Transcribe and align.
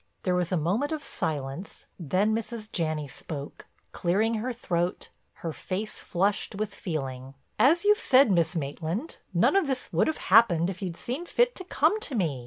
There 0.23 0.33
was 0.33 0.51
a 0.51 0.57
moment 0.57 0.91
of 0.91 1.03
silence, 1.03 1.85
then 1.99 2.33
Mrs. 2.35 2.71
Janney 2.71 3.07
spoke, 3.07 3.67
clearing 3.91 4.33
her 4.33 4.51
throat, 4.51 5.11
her 5.45 5.53
face 5.53 5.99
flushed 5.99 6.55
with 6.55 6.73
feeling: 6.73 7.35
"As 7.59 7.85
you've 7.85 7.99
said, 7.99 8.31
Miss 8.31 8.55
Maitland, 8.55 9.17
none 9.31 9.55
of 9.55 9.67
this 9.67 9.93
would 9.93 10.07
have 10.07 10.17
happened 10.33 10.71
if 10.71 10.81
you'd 10.81 10.97
seen 10.97 11.27
fit 11.27 11.53
to 11.53 11.63
come 11.63 11.99
to 11.99 12.15
me. 12.15 12.39